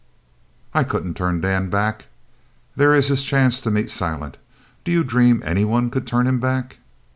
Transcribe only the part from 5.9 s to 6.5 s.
could turn him